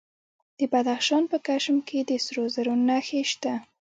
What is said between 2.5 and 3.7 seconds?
زرو نښې شته.